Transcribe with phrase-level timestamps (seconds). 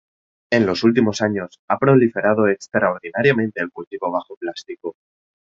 [0.49, 4.95] En los últimos años ha proliferado extraordinariamente el cultivo bajo plástico.